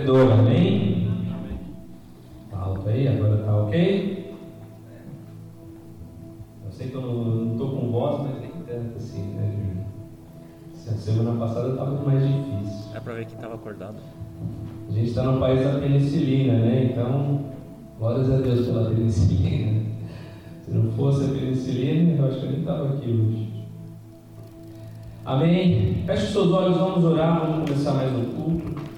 [0.00, 1.08] provedor, amém?
[2.50, 4.34] Tá alto aí, agora tá ok?
[6.64, 9.80] Eu sei que eu não estou com voz, mas nem tanto assim, né, Júlio?
[10.90, 12.96] A semana passada estava mais difícil.
[12.96, 13.96] É para ver quem estava acordado.
[14.88, 16.90] A gente está no país da penicilina, né?
[16.90, 17.44] Então,
[17.98, 19.82] glórias a Deus pela penicilina.
[20.64, 23.50] Se não fosse a penicilina, eu acho que eu nem estava aqui hoje.
[25.24, 26.02] Amém?
[26.06, 28.89] Feche os seus olhos, vamos orar, vamos começar mais um culto.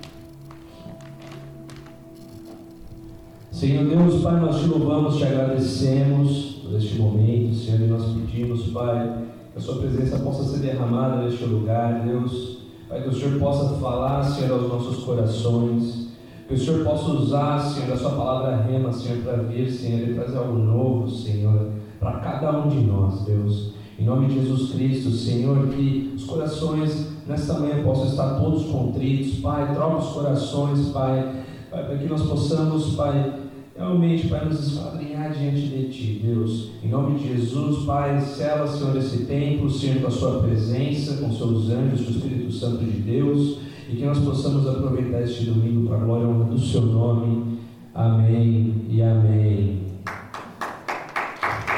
[3.63, 8.67] Senhor Deus, Pai, nós te louvamos, te agradecemos por este momento, Senhor, e nós pedimos,
[8.73, 9.19] Pai,
[9.53, 12.59] que a Sua presença possa ser derramada neste lugar, Deus.
[12.89, 16.09] Pai, que o Senhor possa falar, Senhor, aos nossos corações.
[16.49, 20.15] Que o Senhor possa usar, Senhor, a Sua palavra rema, Senhor, para vir, Senhor, e
[20.15, 21.69] trazer algo novo, Senhor,
[22.01, 23.75] para cada um de nós, Deus.
[23.97, 29.39] Em nome de Jesus Cristo, Senhor, que os corações nesta manhã possam estar todos contritos,
[29.39, 33.42] Pai, troca os corações, Pai, Pai, para que nós possamos, Pai,
[33.77, 36.71] realmente, Pai, nos esquadrinhar diante de Ti, Deus.
[36.83, 41.33] Em nome de Jesus, Pai, sela, Senhor, esse templo, Senhor, com a Sua presença, com
[41.33, 43.59] seus anjos, com o Espírito Santo de Deus,
[43.91, 47.59] e que nós possamos aproveitar este domingo para a glória e honra do Seu nome.
[47.95, 49.83] Amém e amém.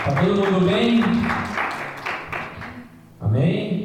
[0.06, 1.01] Está todo mundo bem?
[3.20, 3.83] Amém?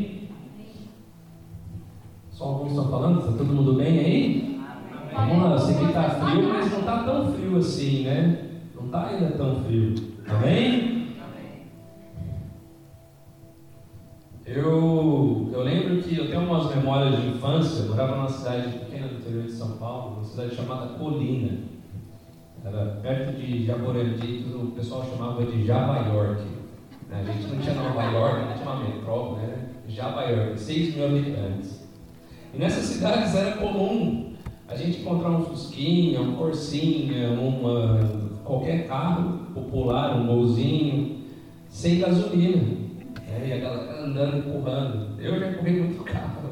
[20.39, 21.57] Cidade chamada Colina.
[22.63, 26.43] Era perto de Jaborandi, o pessoal chamava de Java York.
[27.11, 29.69] A gente não tinha Nova York, não tinha uma metrópole, né?
[29.87, 31.89] Java York, 6 mil habitantes.
[32.53, 34.33] E nessas cidades era comum
[34.67, 37.99] a gente encontrar um Fusquinha, um Corsinha, uma,
[38.43, 41.23] qualquer carro popular, um golzinho,
[41.67, 42.61] sem gasolina.
[43.27, 43.47] Né?
[43.47, 45.19] E a galera andando, empurrando.
[45.19, 46.49] Eu já corri muito carro,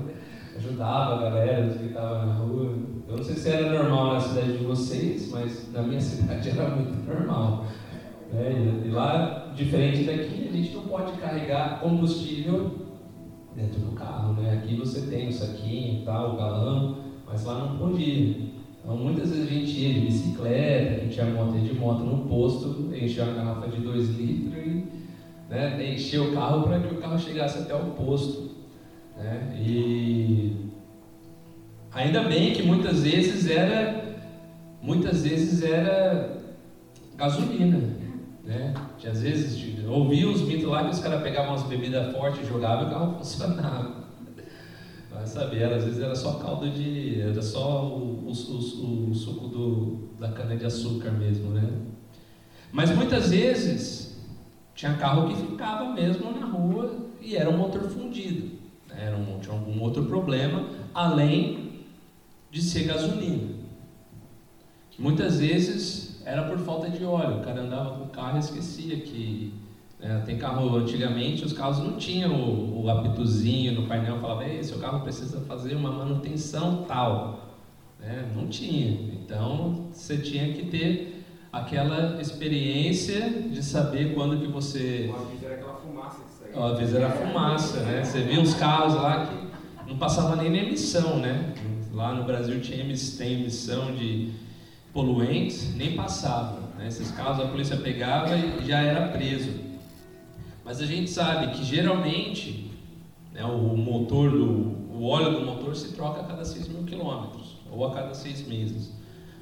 [0.55, 2.86] ajudava a galera que estava na rua.
[3.17, 6.95] Não sei se era normal na cidade de vocês, mas na minha cidade era muito
[7.09, 7.65] normal.
[8.31, 8.83] Né?
[8.85, 12.75] E lá, diferente daqui, a gente não pode carregar combustível
[13.55, 14.39] dentro do carro.
[14.39, 14.53] Né?
[14.53, 18.35] Aqui você tem o saquinho, tal, o galão, mas lá não podia.
[18.83, 22.93] Então muitas vezes a gente ia de bicicleta, a gente ia de moto no posto,
[22.95, 24.85] enchia uma garrafa de 2 litros e
[25.49, 28.51] né, enchia o carro para que o carro chegasse até o posto.
[29.17, 29.59] Né?
[29.59, 30.66] E
[31.97, 34.05] ainda bem que muitas vezes era
[34.81, 36.37] muitas vezes era
[37.15, 37.81] gasolina.
[38.43, 38.73] Né?
[38.97, 42.47] Que às vezes ouvia os mitos lá que os caras pegavam umas bebidas fortes e
[42.47, 44.07] jogavam e o carro funcionava.
[45.11, 47.21] Vai saber, às vezes era só caldo de.
[47.21, 51.67] era só o, o, o, o suco do, da cana de açúcar mesmo, né?
[52.71, 54.21] Mas muitas vezes
[54.75, 58.57] tinha carro que ficava mesmo na rua e era um motor fundido.
[58.87, 59.05] Né?
[59.07, 61.66] Era um, tinha algum outro problema, além
[62.57, 63.55] de ser gasolina.
[64.97, 67.37] Muitas vezes era por falta de óleo.
[67.37, 69.53] O cara andava com o carro e esquecia que.
[69.99, 74.63] Né, tem carro, antigamente os carros não tinham o, o apitozinho no painel, falava, Ei,
[74.63, 77.57] seu carro precisa fazer uma manutenção tal.
[77.99, 78.31] Né?
[78.35, 78.91] Não tinha.
[79.13, 85.11] Então você tinha que ter aquela experiência de saber quando que você.
[85.11, 86.59] O aviso era aquela fumaça que saía.
[86.59, 88.03] O aviso era fumaça, né?
[88.03, 91.53] Você via uns carros lá que não passava nem na emissão, né?
[91.97, 92.85] Lá no Brasil tinha
[93.17, 94.29] tem emissão de
[94.93, 96.59] poluentes, nem passava.
[96.77, 96.87] Né?
[96.87, 99.49] Esses carros a polícia pegava e já era preso.
[100.63, 102.69] Mas a gente sabe que geralmente
[103.33, 107.57] né, o motor do, o óleo do motor se troca a cada 6 mil quilômetros
[107.71, 108.93] ou a cada seis meses.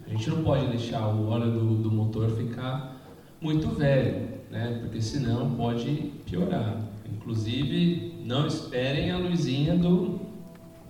[0.07, 3.01] A gente não pode deixar o óleo do, do motor ficar
[3.41, 4.79] muito velho, né?
[4.81, 6.77] Porque senão pode piorar.
[7.11, 10.24] Inclusive, não esperem a luzinha do,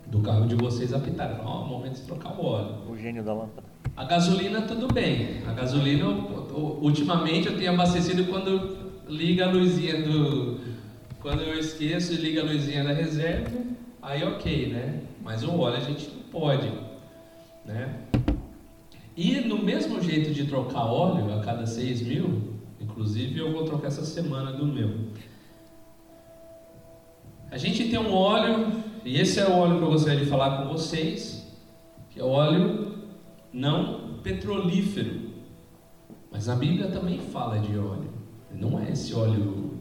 [0.07, 1.41] do carro de vocês apitar.
[1.43, 2.75] Ó, oh, momento de trocar o óleo.
[2.89, 3.67] O gênio da lâmpada.
[3.95, 5.41] A gasolina tudo bem.
[5.47, 6.05] A gasolina,
[6.81, 10.59] ultimamente eu tenho abastecido quando liga a luzinha do.
[11.21, 13.49] Quando eu esqueço e liga a luzinha da reserva,
[14.01, 15.01] aí ok, né?
[15.23, 16.71] Mas o óleo a gente não pode,
[17.65, 18.01] né?
[19.17, 23.87] E no mesmo jeito de trocar óleo a cada 6 mil, inclusive eu vou trocar
[23.87, 24.91] essa semana do meu.
[27.49, 30.63] A gente tem um óleo, e esse é o óleo que eu gostaria de falar
[30.63, 31.45] com vocês,
[32.09, 32.95] que é o óleo
[33.53, 35.29] não petrolífero.
[36.31, 38.09] Mas a Bíblia também fala de óleo.
[38.51, 39.79] Não é esse óleo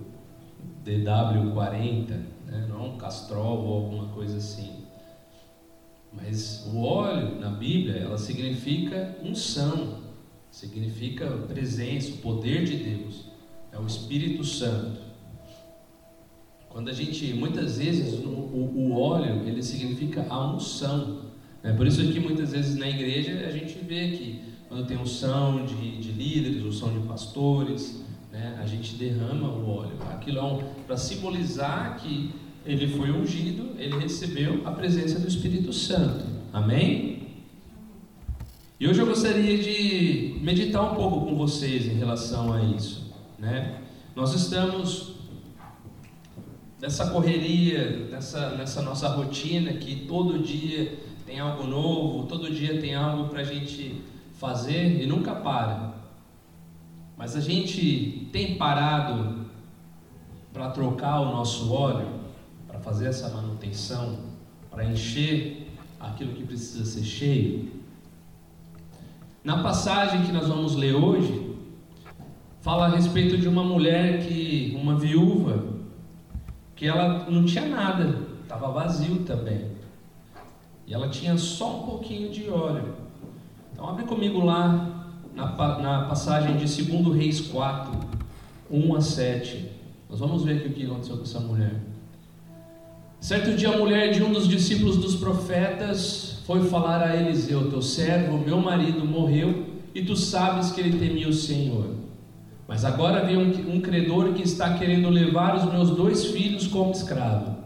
[0.84, 2.08] DW40,
[2.44, 2.66] né?
[2.68, 4.84] não é um castrol ou alguma coisa assim.
[6.12, 10.02] Mas o óleo na Bíblia, ela significa unção,
[10.50, 13.24] significa presença, o poder de Deus,
[13.72, 15.03] é o Espírito Santo.
[16.84, 21.20] Quando a gente, muitas vezes, o, o, óleo, ele significa a unção.
[21.62, 25.64] É por isso que muitas vezes na igreja a gente vê que quando tem unção
[25.64, 29.96] de, de líderes, unção de pastores, né, a gente derrama o óleo.
[30.10, 32.34] Aquilo é um, para simbolizar que
[32.66, 36.26] ele foi ungido, ele recebeu a presença do Espírito Santo.
[36.52, 37.28] Amém?
[38.78, 43.10] E hoje eu gostaria de meditar um pouco com vocês em relação a isso.
[43.38, 43.80] Né?
[44.14, 45.13] Nós estamos
[46.84, 52.94] nessa correria, nessa, nessa nossa rotina que todo dia tem algo novo, todo dia tem
[52.94, 54.04] algo para a gente
[54.34, 55.94] fazer e nunca para.
[57.16, 59.46] Mas a gente tem parado
[60.52, 62.06] para trocar o nosso óleo,
[62.68, 64.18] para fazer essa manutenção,
[64.70, 67.72] para encher aquilo que precisa ser cheio.
[69.42, 71.56] Na passagem que nós vamos ler hoje,
[72.60, 75.73] fala a respeito de uma mulher que, uma viúva,
[76.84, 79.68] que ela não tinha nada, estava vazio também.
[80.86, 82.94] E ela tinha só um pouquinho de óleo.
[83.72, 85.46] Então abre comigo lá na,
[85.78, 87.90] na passagem de 2 Reis 4,
[88.70, 89.70] 1 a 7.
[90.10, 91.72] Nós vamos ver aqui o que aconteceu com essa mulher.
[93.18, 97.80] Certo dia a mulher de um dos discípulos dos profetas foi falar a Eliseu: Teu
[97.80, 99.64] servo, meu marido, morreu,
[99.94, 101.86] e tu sabes que ele temia o Senhor.
[102.66, 106.92] Mas agora vem um, um credor que está querendo levar os meus dois filhos como
[106.92, 107.56] escravo.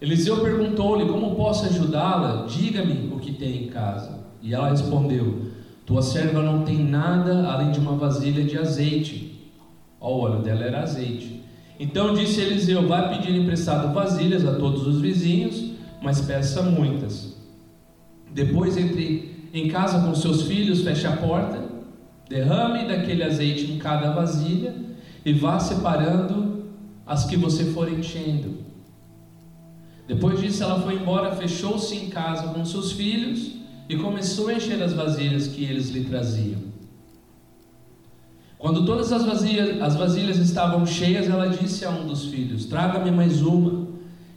[0.00, 2.46] Eliseu perguntou-lhe: Como posso ajudá-la?
[2.46, 4.26] Diga-me o que tem em casa.
[4.42, 5.46] E ela respondeu:
[5.84, 9.50] Tua serva não tem nada além de uma vasilha de azeite.
[10.00, 11.42] O óleo dela era azeite.
[11.78, 15.72] Então disse Eliseu: Vai pedir emprestado vasilhas a todos os vizinhos,
[16.02, 17.36] mas peça muitas.
[18.32, 21.65] Depois entre em casa com seus filhos, feche a porta,
[22.28, 24.74] derrame daquele azeite em cada vasilha
[25.24, 26.64] e vá separando
[27.06, 28.58] as que você for enchendo.
[30.06, 33.52] Depois disso, ela foi embora, fechou-se em casa com seus filhos
[33.88, 36.60] e começou a encher as vasilhas que eles lhe traziam.
[38.58, 43.10] Quando todas as vasilhas, as vasilhas estavam cheias, ela disse a um dos filhos: Traga-me
[43.10, 43.86] mais uma.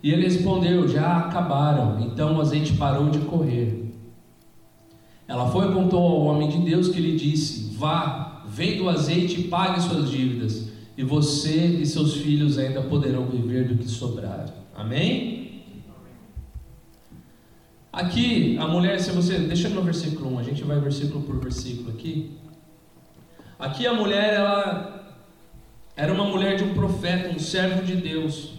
[0.03, 2.01] E ele respondeu: Já acabaram.
[2.01, 3.88] Então o azeite parou de correr.
[5.29, 9.41] Ela foi e contou ao homem de Deus que lhe disse: Vá, venda o azeite
[9.41, 14.51] e pague suas dívidas, e você e seus filhos ainda poderão viver do que sobrar.
[14.75, 15.61] Amém?
[17.93, 19.37] Aqui, a mulher, se você.
[19.37, 22.31] Deixa no versículo 1, a gente vai versículo por versículo aqui.
[23.59, 25.15] Aqui a mulher, ela
[25.95, 28.55] era uma mulher de um profeta, um servo de Deus.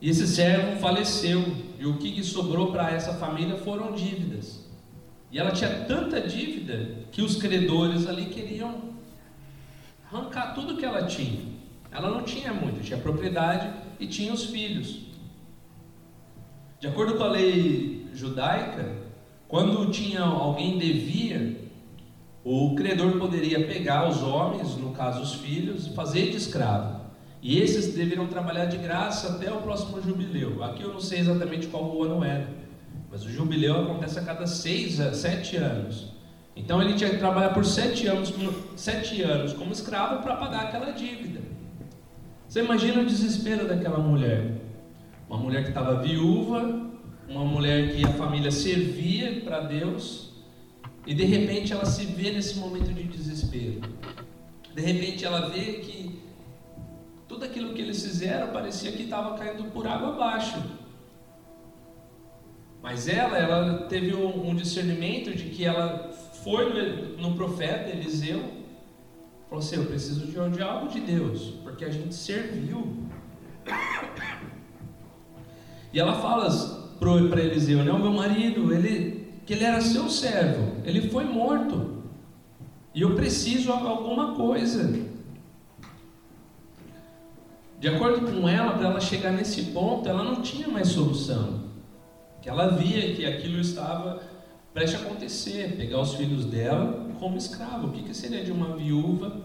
[0.00, 1.42] E esse servo faleceu.
[1.80, 4.67] E o que, sobrou para essa família foram dívidas.
[5.30, 8.88] E ela tinha tanta dívida que os credores ali queriam
[10.10, 11.42] arrancar tudo que ela tinha.
[11.90, 13.70] Ela não tinha muito, tinha propriedade
[14.00, 15.00] e tinha os filhos.
[16.80, 18.94] De acordo com a lei judaica,
[19.46, 21.58] quando tinha alguém devia,
[22.44, 27.00] o credor poderia pegar os homens, no caso os filhos, e fazer de escravo.
[27.42, 30.62] E esses deveriam trabalhar de graça até o próximo jubileu.
[30.64, 32.48] Aqui eu não sei exatamente qual o ano era,
[33.10, 36.12] mas o jubileu acontece a cada seis, sete anos.
[36.54, 38.32] Então ele tinha que trabalhar por sete anos,
[38.76, 41.40] sete anos como escravo para pagar aquela dívida.
[42.48, 44.60] Você imagina o desespero daquela mulher.
[45.28, 46.90] Uma mulher que estava viúva,
[47.28, 50.30] uma mulher que a família servia para Deus,
[51.06, 53.80] e de repente ela se vê nesse momento de desespero.
[54.74, 56.20] De repente ela vê que
[57.26, 60.60] tudo aquilo que eles fizeram parecia que estava caindo por água abaixo.
[62.82, 66.10] Mas ela, ela teve um, discernimento de que ela
[66.44, 68.40] foi no, profeta Eliseu,
[69.48, 73.08] falou assim: Eu preciso de, de algo de Deus, porque a gente serviu.
[75.92, 76.48] E ela fala
[77.28, 77.92] para Eliseu, né?
[77.92, 82.04] O meu marido, ele, que ele era seu servo, ele foi morto.
[82.94, 85.06] E eu preciso de alguma coisa.
[87.80, 91.67] De acordo com ela, para ela chegar nesse ponto, ela não tinha mais solução.
[92.40, 94.22] Que ela via que aquilo estava
[94.72, 97.88] prestes a acontecer, pegar os filhos dela como escravo.
[97.88, 99.40] O que, que seria de uma viúva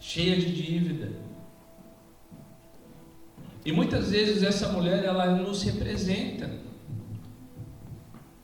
[0.00, 1.10] cheia de dívida?
[3.64, 6.50] E muitas vezes essa mulher ela nos representa.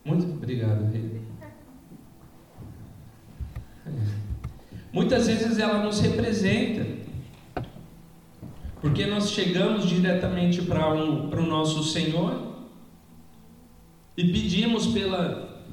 [0.05, 0.89] Muito obrigado.
[4.91, 6.85] Muitas vezes ela nos representa,
[8.81, 12.48] porque nós chegamos diretamente para um, o nosso Senhor
[14.19, 15.63] e pedimos pela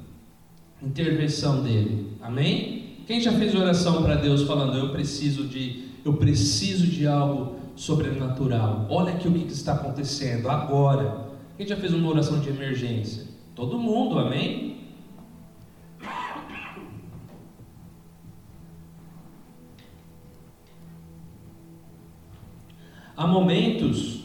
[0.80, 2.16] intervenção dele.
[2.22, 2.94] Amém?
[3.04, 8.86] Quem já fez oração para Deus falando, eu preciso de, eu preciso de algo sobrenatural.
[8.88, 11.26] Olha aqui o que está acontecendo agora.
[11.56, 13.26] Quem já fez uma oração de emergência?
[13.56, 14.76] Todo mundo, amém?
[23.16, 24.20] Há momentos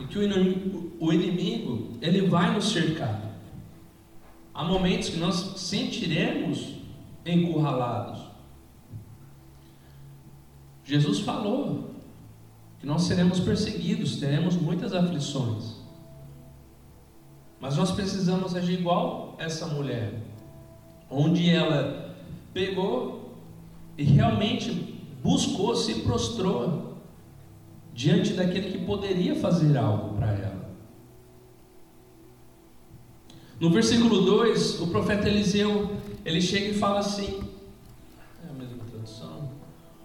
[0.00, 3.20] em que o inimigo, o inimigo ele vai nos cercar.
[4.54, 6.76] Há momentos que nós sentiremos
[7.26, 8.22] encurralados.
[10.84, 11.90] Jesus falou
[12.80, 15.76] que nós seremos perseguidos, teremos muitas aflições.
[17.60, 20.14] Mas nós precisamos agir igual essa mulher,
[21.10, 22.16] onde ela
[22.54, 23.34] pegou
[23.98, 24.70] e realmente
[25.22, 26.85] buscou, se prostrou
[27.96, 30.66] diante daquele que poderia fazer algo para ela.
[33.58, 37.40] No versículo 2, o profeta Eliseu, ele chega e fala assim:
[38.46, 39.50] é a mesma tradução.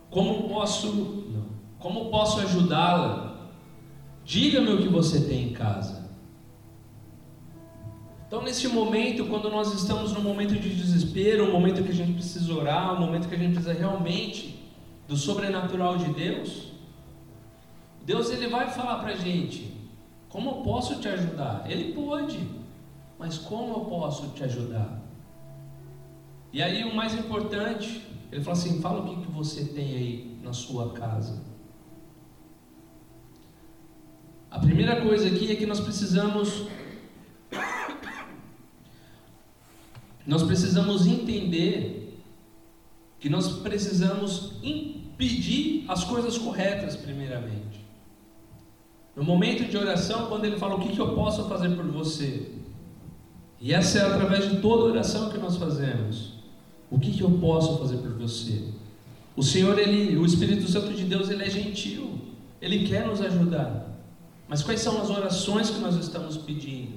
[0.10, 1.26] Como posso,
[1.78, 3.52] como posso ajudá-la?
[4.24, 6.10] Diga-me o que você tem em casa.
[8.26, 12.14] Então, nesse momento, quando nós estamos num momento de desespero, um momento que a gente
[12.14, 14.58] precisa orar, um momento que a gente precisa realmente
[15.06, 16.71] do sobrenatural de Deus,
[18.04, 19.74] Deus ele vai falar para a gente:
[20.30, 21.64] como eu posso te ajudar?
[21.70, 22.40] Ele pode,
[23.20, 25.02] mas como eu posso te ajudar?
[26.54, 30.40] E aí o mais importante, ele fala assim: fala o que, que você tem aí
[30.42, 31.42] na sua casa.
[34.50, 36.68] A primeira coisa aqui é que nós precisamos
[40.26, 42.22] nós precisamos entender
[43.20, 44.54] que nós precisamos
[45.18, 47.81] pedir as coisas corretas, primeiramente.
[49.16, 52.52] No momento de oração, quando ele fala o que, que eu posso fazer por você,
[53.60, 56.34] e essa é através de toda oração que nós fazemos.
[56.90, 58.64] O que, que eu posso fazer por você?
[59.36, 62.20] O Senhor, ele, o Espírito Santo de Deus, ele é gentil.
[62.60, 63.88] Ele quer nos ajudar.
[64.48, 66.94] Mas quais são as orações que nós estamos pedindo?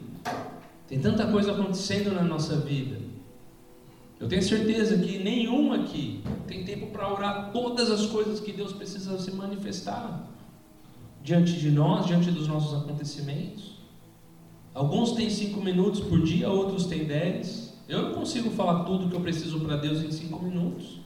[0.88, 2.99] Tem tanta coisa acontecendo na nossa vida.
[4.18, 8.73] Eu tenho certeza que nenhum aqui tem tempo para orar todas as coisas que Deus
[8.73, 10.28] precisa se manifestar
[11.25, 13.78] diante de nós, diante dos nossos acontecimentos.
[14.75, 17.73] Alguns têm cinco minutos por dia, outros têm dez.
[17.88, 21.00] Eu não consigo falar tudo que eu preciso para Deus em cinco minutos.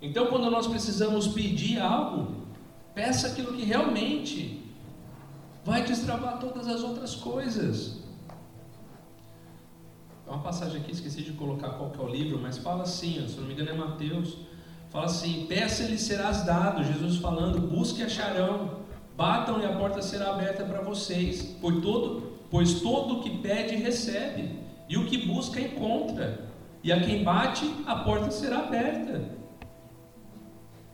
[0.00, 2.44] Então, quando nós precisamos pedir algo,
[2.94, 4.62] peça aquilo que realmente
[5.64, 8.00] vai destravar todas as outras coisas.
[10.24, 13.26] É uma passagem aqui, esqueci de colocar qual que é o livro, mas fala assim,
[13.26, 14.36] se não me engano é Mateus.
[14.98, 16.82] Fala assim: peça e lhe serás dado.
[16.82, 18.80] Jesus falando: busque e acharão,
[19.16, 21.56] batam e a porta será aberta para vocês.
[21.60, 26.50] Pois todo, pois todo o que pede recebe, e o que busca encontra,
[26.82, 29.36] e a quem bate a porta será aberta.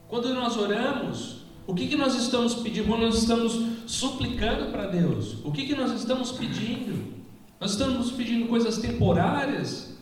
[0.07, 2.89] Quando nós oramos, o que, que nós estamos pedindo?
[2.89, 3.55] Quando nós estamos
[3.87, 7.25] suplicando para Deus, o que, que nós estamos pedindo?
[7.59, 9.94] Nós estamos pedindo coisas temporárias.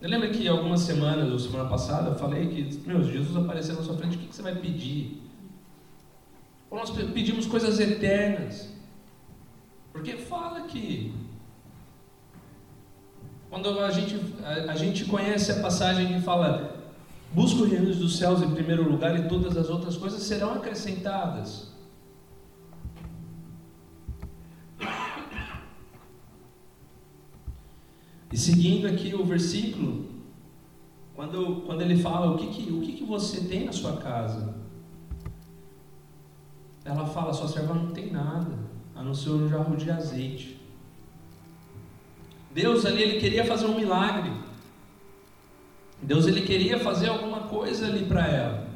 [0.00, 3.96] Lembra que algumas semanas, ou semana passada, eu falei que, meu, Jesus apareceu na sua
[3.96, 5.22] frente, o que você vai pedir?
[6.70, 8.72] Ou nós pedimos coisas eternas.
[9.92, 11.12] Porque fala que
[13.50, 16.76] quando a gente, a, a gente conhece a passagem que fala
[17.32, 21.69] busca o reino dos céus em primeiro lugar e todas as outras coisas serão acrescentadas.
[28.32, 30.06] E seguindo aqui o versículo,
[31.14, 34.54] quando, quando ele fala o que, que, o que, que você tem na sua casa,
[36.84, 38.58] ela fala: sua serva não tem nada,
[38.94, 40.60] a não ser um jarro de azeite.
[42.52, 44.32] Deus ali ele queria fazer um milagre.
[46.02, 48.68] Deus ele queria fazer alguma coisa ali para ela.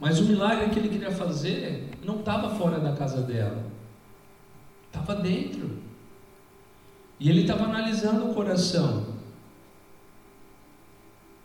[0.00, 3.64] Mas o milagre que ele queria fazer não estava fora da casa dela,
[4.86, 5.83] estava dentro.
[7.18, 9.14] E ele estava analisando o coração.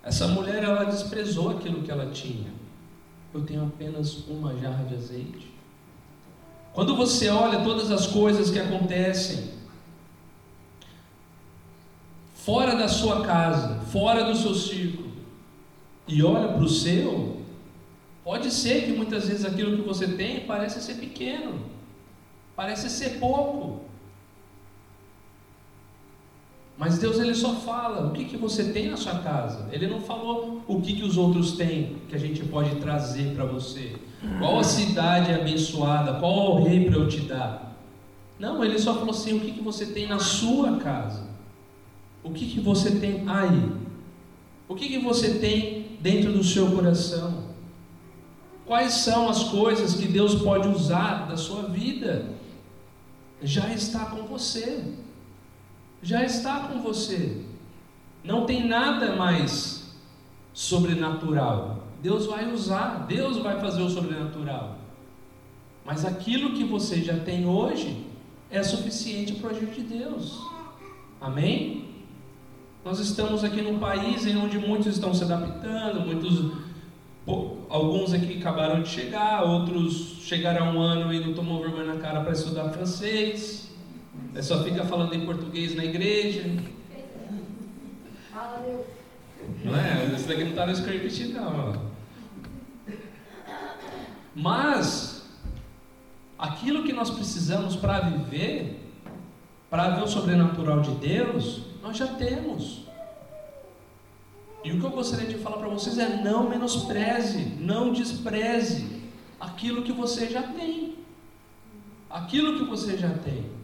[0.04, 2.52] Essa mulher, ela desprezou aquilo que ela tinha.
[3.34, 5.54] Eu tenho apenas uma jarra de azeite.
[6.74, 9.60] Quando você olha todas as coisas que acontecem
[12.34, 15.12] fora da sua casa, fora do seu círculo,
[16.08, 17.42] e olha para o seu,
[18.24, 21.66] pode ser que muitas vezes aquilo que você tem parece ser pequeno,
[22.56, 23.89] parece ser pouco.
[26.80, 29.68] Mas Deus ele só fala o que, que você tem na sua casa.
[29.70, 33.44] Ele não falou o que, que os outros têm que a gente pode trazer para
[33.44, 33.98] você.
[34.40, 36.14] Qual a cidade abençoada?
[36.22, 37.78] Qual o rei para eu te dar?
[38.40, 41.28] Não, ele só falou assim: o que, que você tem na sua casa?
[42.24, 43.74] O que, que você tem aí?
[44.70, 47.50] O que, que você tem dentro do seu coração?
[48.66, 52.36] Quais são as coisas que Deus pode usar da sua vida?
[53.42, 54.94] Já está com você
[56.02, 57.42] já está com você.
[58.24, 59.94] Não tem nada mais
[60.54, 61.84] sobrenatural.
[62.02, 64.78] Deus vai usar, Deus vai fazer o sobrenatural.
[65.86, 68.06] Mas aquilo que você já tem hoje
[68.50, 70.40] é suficiente para o agir de Deus.
[71.20, 71.90] Amém?
[72.84, 76.54] Nós estamos aqui num país em onde muitos estão se adaptando, muitos,
[77.70, 82.00] alguns aqui acabaram de chegar, outros chegaram há um ano e não tomou vergonha na
[82.00, 83.69] cara para estudar francês.
[84.40, 86.46] Você só fica falando em português na igreja.
[89.66, 90.16] Não é?
[90.16, 91.90] Isso daqui não está no script, não.
[94.34, 95.28] Mas,
[96.38, 98.80] aquilo que nós precisamos para viver,
[99.70, 102.86] para ver o sobrenatural de Deus, nós já temos.
[104.64, 109.02] E o que eu gostaria de falar para vocês é: não menospreze, não despreze
[109.38, 110.96] aquilo que você já tem.
[112.10, 113.59] Aquilo que você já tem.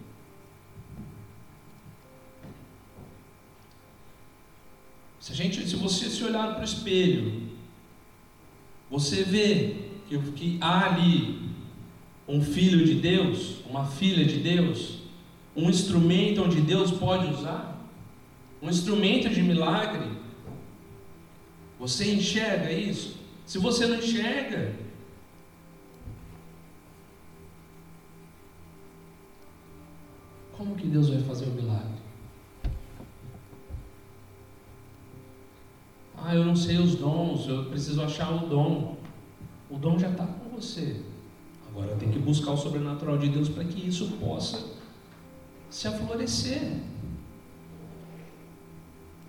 [5.26, 7.50] Se, gente, se você se olhar para o espelho,
[8.92, 9.76] você vê
[10.08, 11.50] que, que há ali
[12.28, 15.00] um filho de Deus, uma filha de Deus,
[15.56, 17.76] um instrumento onde Deus pode usar,
[18.62, 20.08] um instrumento de milagre.
[21.80, 23.18] Você enxerga isso?
[23.48, 24.76] Se você não enxerga,
[30.52, 31.95] como que Deus vai fazer o milagre?
[36.28, 38.98] Ah, eu não sei os dons, eu preciso achar o dom.
[39.70, 41.02] O dom já está com você.
[41.70, 44.74] Agora tem que buscar o sobrenatural de Deus para que isso possa
[45.70, 46.82] se aflorescer.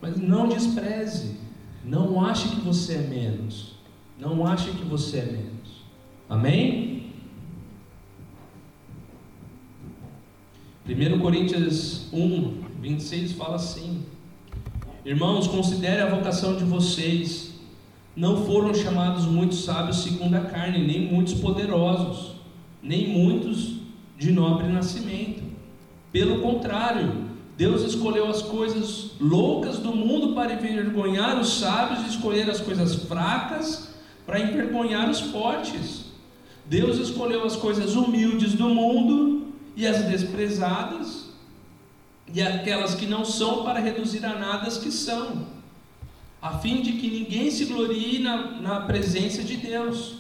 [0.01, 1.37] Mas não despreze,
[1.85, 3.75] não ache que você é menos,
[4.19, 5.85] não ache que você é menos.
[6.31, 7.13] Amém?
[10.89, 14.06] 1 Coríntios 1, 26 fala assim:
[15.07, 17.53] Irmãos, considere a vocação de vocês.
[18.17, 22.33] Não foram chamados muitos sábios segundo a carne, nem muitos poderosos,
[22.83, 23.75] nem muitos
[24.19, 25.45] de nobre nascimento.
[26.11, 27.25] Pelo contrário,
[27.57, 33.05] Deus escolheu as coisas loucas do mundo para envergonhar os sábios e escolher as coisas
[33.05, 33.95] fracas
[34.27, 36.07] para envergonhar os fortes.
[36.65, 41.26] Deus escolheu as coisas humildes do mundo e as desprezadas
[42.33, 45.47] e aquelas que não são para reduzir a nada as que são,
[46.41, 50.17] a fim de que ninguém se glorie na, na presença de Deus.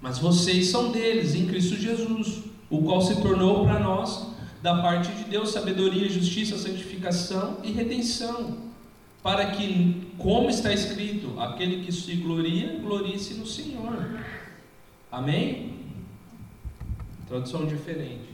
[0.00, 4.26] Mas vocês são deles, em Cristo Jesus, o qual se tornou para nós,
[4.62, 8.58] da parte de Deus, sabedoria, justiça, santificação e redenção,
[9.22, 14.20] para que, como está escrito, aquele que se gloria, glorie-se no Senhor.
[15.10, 15.74] Amém?
[17.26, 18.28] Tradução diferente.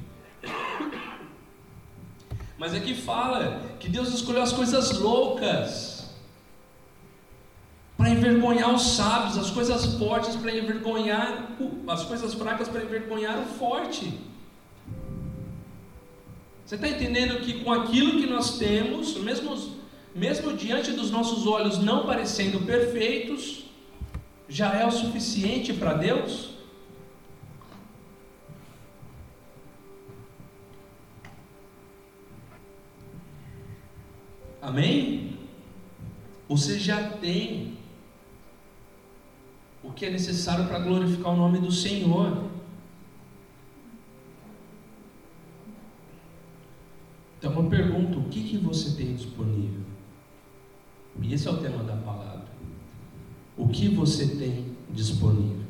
[2.60, 6.10] Mas aqui fala que Deus escolheu as coisas loucas
[7.96, 11.56] para envergonhar os sábios, as coisas fortes para envergonhar,
[11.88, 14.12] as coisas fracas para envergonhar o forte.
[16.66, 19.56] Você está entendendo que com aquilo que nós temos, mesmo,
[20.14, 23.64] mesmo diante dos nossos olhos não parecendo perfeitos,
[24.50, 26.50] já é o suficiente para Deus?
[34.70, 35.32] Amém?
[36.48, 37.76] Você já tem
[39.82, 42.44] o que é necessário para glorificar o nome do Senhor.
[47.36, 49.82] Então, uma pergunta: o que, que você tem disponível?
[51.20, 52.46] E esse é o tema da palavra.
[53.56, 55.66] O que você tem disponível?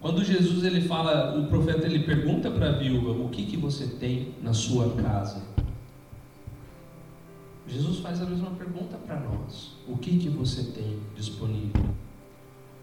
[0.00, 3.86] Quando Jesus ele fala, o profeta ele pergunta para a viúva: o que, que você
[3.86, 5.53] tem na sua casa?
[7.74, 11.84] Jesus faz a mesma pergunta para nós: o que, que você tem disponível?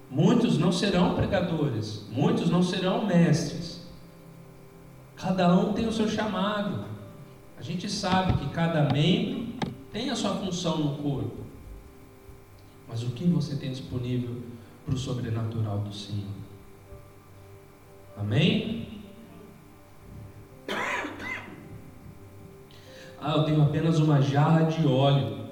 [0.10, 3.88] Muitos não serão pregadores, muitos não serão mestres.
[5.16, 6.84] Cada um tem o seu chamado.
[7.58, 9.54] A gente sabe que cada membro
[9.94, 11.38] tem a sua função no corpo.
[12.86, 14.42] Mas o que você tem disponível
[14.84, 16.28] para o sobrenatural do Senhor?
[18.18, 19.01] Amém?
[23.24, 25.46] Ah, eu tenho apenas uma jarra de óleo.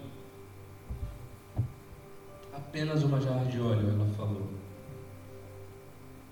[2.51, 4.49] Apenas uma jarra de óleo, ela falou.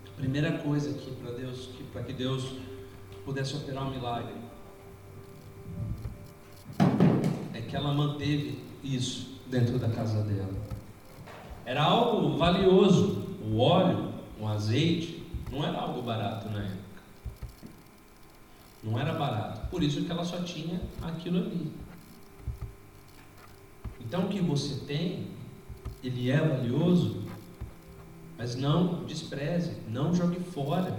[0.07, 2.53] A primeira coisa aqui para Deus, que para que Deus
[3.23, 4.33] pudesse operar um milagre,
[7.53, 10.49] é que ela manteve isso dentro da casa dela.
[11.65, 13.27] Era algo valioso.
[13.43, 16.76] O óleo, o azeite, não era algo barato na época.
[18.87, 19.67] Não era barato.
[19.69, 21.69] Por isso que ela só tinha aquilo ali.
[23.99, 25.27] Então o que você tem,
[26.01, 27.23] ele é valioso,
[28.37, 30.97] mas não despreze, não jogue fora.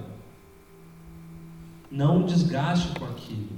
[1.91, 3.57] Não desgaste com aquilo.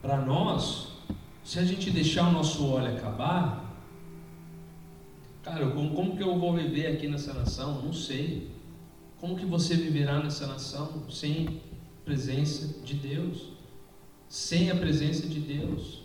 [0.00, 0.92] Para nós,
[1.42, 3.74] se a gente deixar o nosso óleo acabar,
[5.42, 7.82] cara, como, como que eu vou viver aqui nessa nação?
[7.82, 8.59] Não sei.
[9.20, 11.60] Como que você viverá nessa nação sem
[12.06, 13.50] presença de Deus?
[14.30, 16.00] Sem a presença de Deus.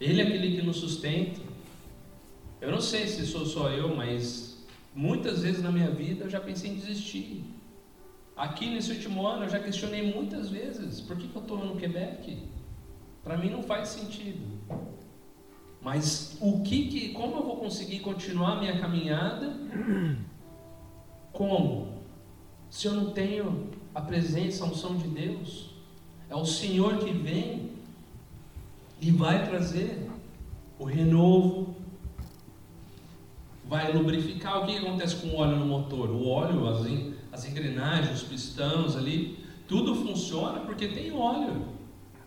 [0.00, 1.40] Ele é aquele que nos sustenta.
[2.60, 6.40] Eu não sei se sou só eu, mas muitas vezes na minha vida eu já
[6.40, 7.44] pensei em desistir.
[8.36, 11.76] Aqui nesse último ano eu já questionei muitas vezes: por que, que eu estou no
[11.76, 12.42] Quebec?
[13.22, 14.44] Para mim não faz sentido.
[15.80, 19.56] Mas o que, que como eu vou conseguir continuar a minha caminhada?
[21.32, 21.95] Como?
[22.76, 25.70] Se eu não tenho a presença, a unção de Deus?
[26.28, 27.70] É o Senhor que vem
[29.00, 30.10] e vai trazer
[30.78, 31.74] o renovo,
[33.64, 34.62] vai lubrificar.
[34.62, 36.10] O que acontece com o óleo no motor?
[36.10, 36.86] O óleo, as,
[37.32, 41.68] as engrenagens, os pistões ali, tudo funciona porque tem óleo.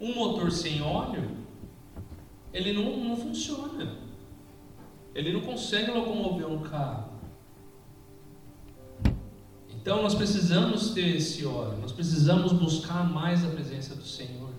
[0.02, 1.30] Um motor sem óleo,
[2.52, 3.98] ele não, não funciona.
[5.14, 7.09] Ele não consegue locomover um carro.
[9.82, 14.50] Então nós precisamos ter esse óleo, nós precisamos buscar mais a presença do Senhor.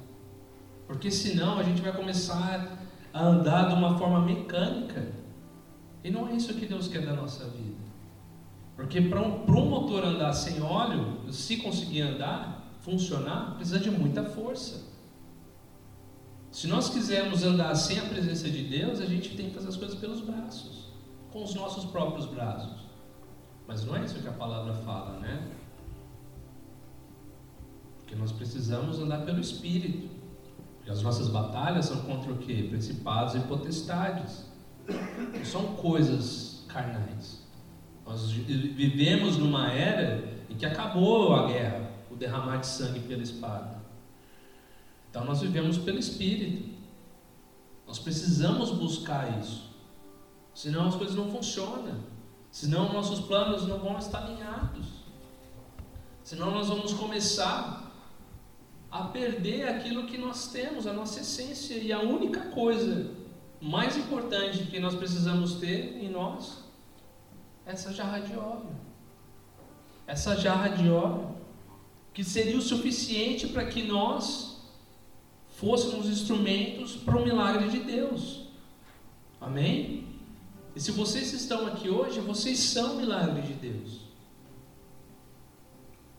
[0.87, 2.78] Porque senão a gente vai começar
[3.12, 5.12] a andar de uma forma mecânica.
[6.02, 7.76] E não é isso que Deus quer da nossa vida.
[8.74, 14.24] Porque para um, um motor andar sem óleo, se conseguir andar, funcionar, precisa de muita
[14.24, 14.88] força.
[16.50, 19.76] Se nós quisermos andar sem a presença de Deus, a gente tem que fazer as
[19.76, 20.88] coisas pelos braços,
[21.30, 22.89] com os nossos próprios braços.
[23.70, 25.48] Mas não é isso que a palavra fala, né?
[27.98, 30.11] Porque nós precisamos andar pelo Espírito.
[30.85, 32.66] E as nossas batalhas são contra o quê?
[32.68, 34.44] Principados e potestades.
[34.88, 37.46] Não são coisas carnais.
[38.04, 43.80] Nós vivemos numa era em que acabou a guerra, o derramar de sangue pela espada.
[45.09, 46.70] Então nós vivemos pelo Espírito.
[47.87, 49.70] Nós precisamos buscar isso.
[50.52, 52.19] Senão as coisas não funcionam.
[52.50, 54.86] Senão nossos planos não vão estar alinhados.
[56.24, 57.90] Senão nós vamos começar
[58.90, 61.74] a perder aquilo que nós temos, a nossa essência.
[61.74, 63.14] E a única coisa
[63.60, 66.64] mais importante que nós precisamos ter em nós
[67.64, 68.70] é essa jarra de óleo.
[70.06, 71.36] Essa jarra de óleo
[72.12, 74.60] que seria o suficiente para que nós
[75.56, 78.46] fôssemos instrumentos para o milagre de Deus.
[79.40, 80.09] Amém?
[80.74, 84.00] E se vocês estão aqui hoje, vocês são milagres de Deus.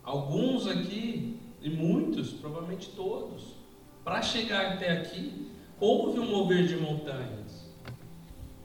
[0.03, 3.55] Alguns aqui, e muitos, provavelmente todos,
[4.03, 7.69] para chegar até aqui, houve um mover de montanhas.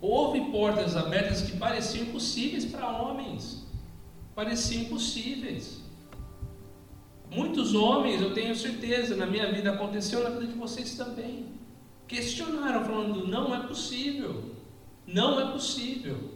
[0.00, 3.66] Houve portas abertas que pareciam impossíveis para homens.
[4.34, 5.80] Pareciam impossíveis.
[7.30, 11.46] Muitos homens, eu tenho certeza, na minha vida aconteceu, na vida de vocês também.
[12.06, 14.55] Questionaram, falando: não é possível.
[15.06, 16.34] Não é possível.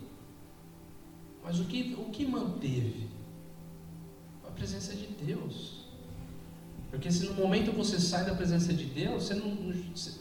[1.42, 3.08] Mas o que, o que manteve?
[4.46, 5.80] A presença de Deus.
[6.90, 9.56] Porque se no momento você sai da presença de Deus, você, não,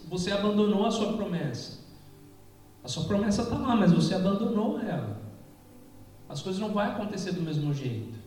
[0.08, 1.80] você abandonou a sua promessa.
[2.84, 5.20] A sua promessa está lá, mas você abandonou ela.
[6.28, 8.18] As coisas não vão acontecer do mesmo jeito.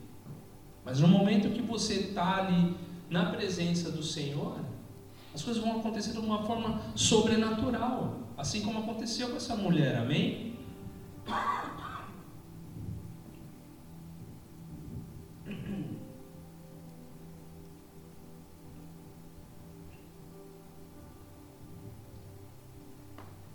[0.85, 2.77] Mas no momento que você está ali
[3.09, 4.59] na presença do Senhor,
[5.33, 8.22] as coisas vão acontecer de uma forma sobrenatural.
[8.43, 10.59] Assim como aconteceu com essa mulher, amém?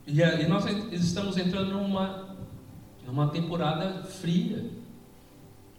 [0.06, 2.38] E, nós estamos entrando numa,
[3.06, 4.71] numa temporada fria.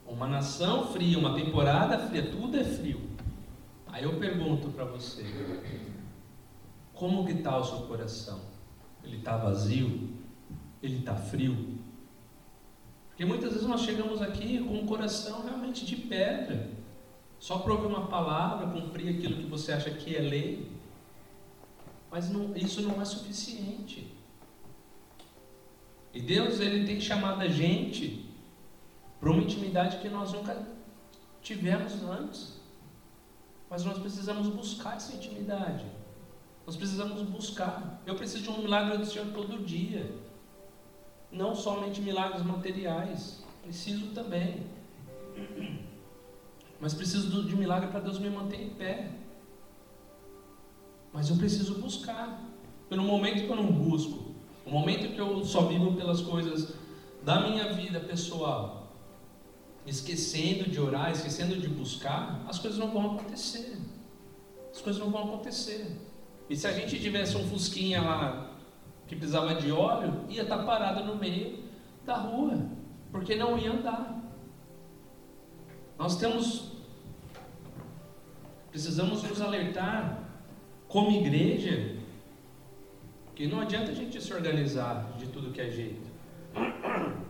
[0.06, 3.08] Uma nação fria, uma temporada fria, tudo é frio.
[3.86, 5.24] Aí eu pergunto para você,
[6.92, 8.47] como que está o seu coração?
[9.02, 10.10] Ele está vazio?
[10.82, 11.78] Ele está frio?
[13.08, 16.70] Porque muitas vezes nós chegamos aqui com um coração realmente de pedra.
[17.40, 20.70] só para ouvir uma palavra, cumprir aquilo que você acha que é lei.
[22.10, 24.12] Mas não, isso não é suficiente.
[26.14, 28.28] E Deus ele tem chamado a gente
[29.20, 30.66] para uma intimidade que nós nunca
[31.42, 32.60] tivemos antes.
[33.68, 35.84] Mas nós precisamos buscar essa intimidade.
[36.68, 37.98] Nós precisamos buscar.
[38.04, 40.14] Eu preciso de um milagre do Senhor todo dia.
[41.32, 43.42] Não somente milagres materiais.
[43.62, 44.66] Preciso também.
[46.78, 49.12] Mas preciso de milagre para Deus me manter em pé.
[51.10, 52.38] Mas eu preciso buscar.
[52.90, 54.34] Pelo momento que eu não busco,
[54.66, 56.74] o momento que eu só vivo pelas coisas
[57.22, 58.92] da minha vida pessoal,
[59.86, 63.80] esquecendo de orar, esquecendo de buscar, as coisas não vão acontecer.
[64.70, 66.07] As coisas não vão acontecer.
[66.48, 68.50] E se a gente tivesse um fusquinha lá
[69.06, 71.62] que precisava de óleo, ia estar parado no meio
[72.04, 72.66] da rua,
[73.10, 74.18] porque não ia andar.
[75.98, 76.72] Nós temos
[78.70, 80.22] precisamos nos alertar
[80.86, 81.96] como igreja
[83.34, 86.08] que não adianta a gente se organizar de tudo que é jeito.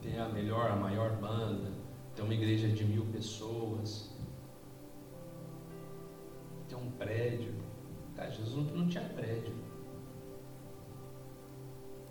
[0.00, 1.70] Ter a melhor, a maior banda,
[2.16, 4.10] ter uma igreja de mil pessoas,
[6.66, 7.52] ter um prédio.
[8.20, 9.54] Cara, Jesus não tinha prédio.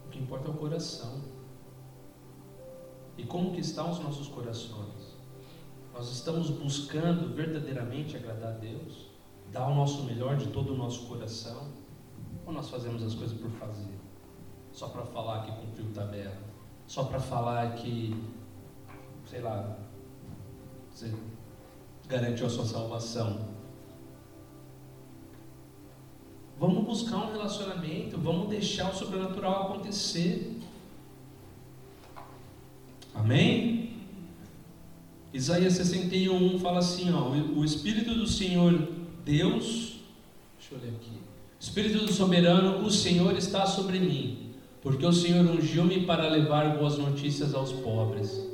[0.07, 1.21] O que importa é o coração.
[3.15, 5.15] E como que estão os nossos corações?
[5.93, 9.11] Nós estamos buscando verdadeiramente agradar a Deus?
[9.51, 11.67] Dar o nosso melhor de todo o nosso coração?
[12.43, 13.99] Ou nós fazemos as coisas por fazer?
[14.71, 16.41] Só para falar que cumpriu tabela?
[16.87, 18.19] Só para falar que,
[19.25, 19.77] sei lá,
[20.89, 21.13] você
[22.07, 23.48] garantiu a sua salvação?
[26.59, 30.59] Vamos buscar um relacionamento, vamos deixar o sobrenatural acontecer.
[33.15, 33.93] Amém?
[35.33, 38.73] Isaías 61 fala assim: ó, o Espírito do Senhor
[39.23, 40.01] Deus,
[40.59, 41.11] deixa eu ler aqui.
[41.57, 46.97] Espírito do soberano, o Senhor está sobre mim, porque o Senhor ungiu-me para levar boas
[46.97, 48.45] notícias aos pobres.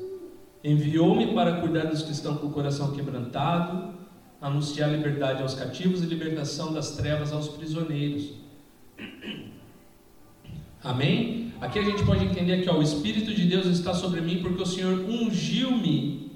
[0.64, 3.96] Enviou-me para cuidar dos que estão com o coração quebrantado
[4.46, 8.34] anunciar liberdade aos cativos e libertação das trevas aos prisioneiros.
[10.84, 11.52] Amém?
[11.60, 14.62] Aqui a gente pode entender que ó, o Espírito de Deus está sobre mim porque
[14.62, 16.32] o Senhor ungiu-me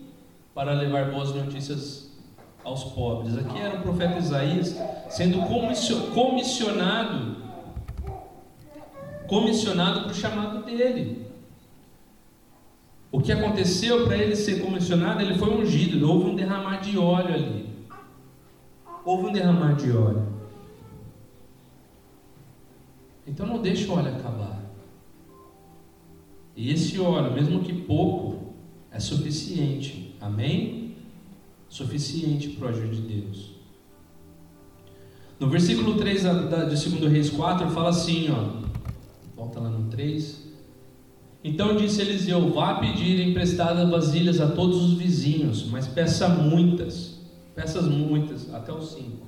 [0.56, 2.12] para levar boas notícias
[2.63, 3.38] aos pobres.
[3.38, 4.76] Aqui era o profeta Isaías
[5.10, 5.43] sendo
[6.13, 7.38] comissionado
[9.28, 11.28] comissionado para o chamado dele.
[13.12, 15.22] O que aconteceu para ele ser comissionado?
[15.22, 17.68] Ele foi ungido, houve um derramar de óleo ali
[19.10, 20.28] houve um derramar de óleo.
[23.26, 24.62] Então não deixe o óleo acabar.
[26.56, 28.54] E esse óleo, mesmo que pouco,
[28.91, 30.15] é suficiente.
[30.22, 30.95] Amém?
[31.67, 33.52] Suficiente para o agir de Deus.
[35.39, 38.60] No versículo 3 de 2 Reis 4 fala assim, ó.
[39.36, 40.50] Volta lá no 3.
[41.43, 47.18] Então disse Eliseu: Vá pedir emprestadas vasilhas a todos os vizinhos, mas peça muitas
[47.60, 49.28] Peças muitas, até os cinco.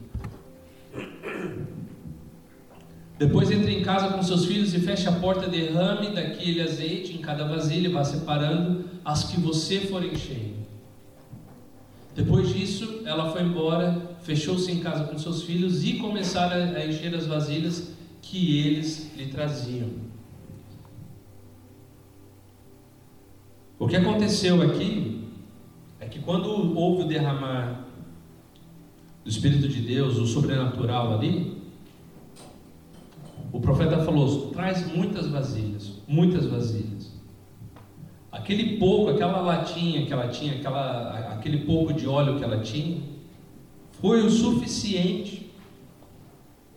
[3.19, 7.17] Depois entre em casa com seus filhos e feche a porta, derrame daquele azeite em
[7.17, 10.61] cada vasilha, vá separando as que você for enchendo.
[12.15, 17.13] Depois disso, ela foi embora, fechou-se em casa com seus filhos e começaram a encher
[17.13, 17.91] as vasilhas
[18.21, 19.89] que eles lhe traziam.
[23.77, 25.27] O que aconteceu aqui
[25.99, 27.80] é que quando houve o derramar
[29.23, 31.61] do Espírito de Deus, o sobrenatural ali,
[33.51, 37.11] o profeta falou: traz muitas vasilhas, muitas vasilhas.
[38.31, 43.01] Aquele pouco, aquela latinha que ela tinha, aquela, aquele pouco de óleo que ela tinha,
[44.01, 45.51] foi o suficiente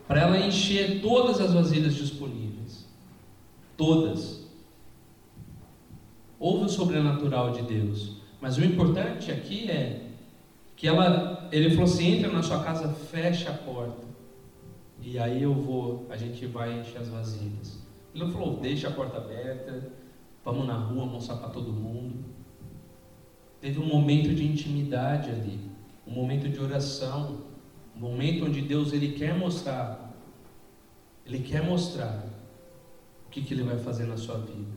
[0.07, 2.87] para ela encher todas as vasilhas disponíveis.
[3.75, 4.45] Todas.
[6.39, 8.17] Houve o sobrenatural de Deus.
[8.39, 10.07] Mas o importante aqui é
[10.75, 14.05] que ela, ele falou assim: entra na sua casa, fecha a porta.
[15.01, 17.79] E aí eu vou, a gente vai encher as vasilhas.
[18.13, 19.91] Ele falou: deixa a porta aberta,
[20.43, 22.23] vamos na rua mostrar para todo mundo.
[23.59, 25.59] Teve um momento de intimidade ali,
[26.05, 27.41] um momento de oração,
[27.95, 30.13] um momento onde Deus ele quer mostrar,
[31.25, 32.25] ele quer mostrar
[33.25, 34.75] o que, que ele vai fazer na sua vida.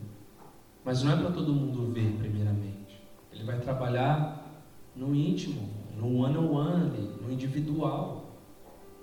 [0.83, 2.99] Mas não é para todo mundo ver, primeiramente.
[3.31, 4.63] Ele vai trabalhar
[4.95, 5.69] no íntimo,
[5.99, 8.37] no one-on-one, no individual.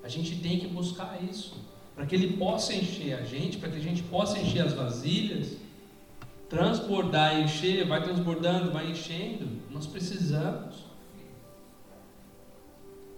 [0.03, 1.57] A gente tem que buscar isso,
[1.95, 5.57] para que ele possa encher a gente, para que a gente possa encher as vasilhas,
[6.49, 9.49] transbordar, encher, vai transbordando, vai enchendo.
[9.71, 10.87] Nós precisamos.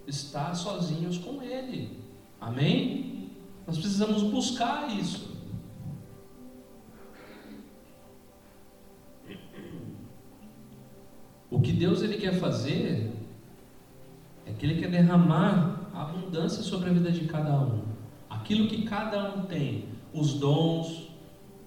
[0.07, 2.01] estar sozinhos com Ele.
[2.41, 3.31] Amém?
[3.67, 5.37] Nós precisamos buscar isso.
[11.51, 13.17] O que Deus ele quer fazer
[14.48, 17.82] é que Ele quer derramar a abundância sobre a vida de cada um.
[18.30, 21.08] Aquilo que cada um tem, os dons,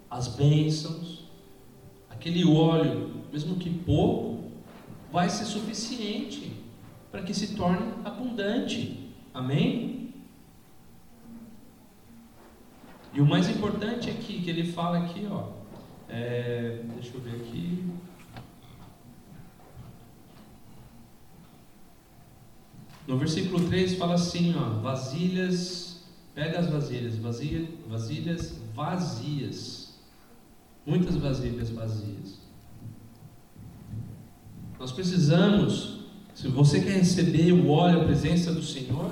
[0.10, 1.26] as bênçãos,
[2.10, 4.52] aquele óleo, mesmo que pouco,
[5.12, 6.52] vai ser suficiente
[7.12, 9.10] para que se torne abundante.
[9.34, 10.14] Amém?
[13.14, 15.50] E o mais importante aqui, que ele fala aqui, ó,
[16.10, 17.84] é, deixa eu ver aqui.
[23.08, 29.94] No versículo 3 fala assim, ó, vasilhas, pega as vasilhas, vasilha, vasilhas vazias.
[30.86, 32.40] Muitas vasilhas vazias.
[34.80, 39.12] Nós precisamos, se você quer receber o óleo, a presença do Senhor,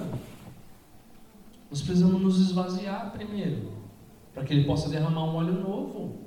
[1.69, 3.71] nós precisamos nos esvaziar primeiro,
[4.33, 6.17] para que Ele possa derramar um óleo novo.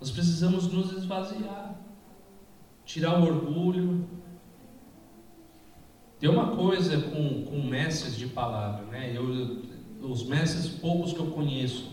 [0.00, 1.78] Nós precisamos nos esvaziar,
[2.86, 4.06] tirar o orgulho,
[6.20, 9.12] tem uma coisa com, com mestres de palavra, né?
[9.14, 9.62] Eu,
[10.02, 11.92] os mestres poucos que eu conheço,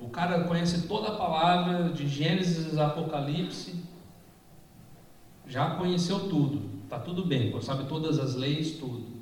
[0.00, 3.74] o cara conhece toda a palavra de Gênesis a Apocalipse,
[5.46, 9.14] já conheceu tudo, tá tudo bem, sabe todas as leis, tudo.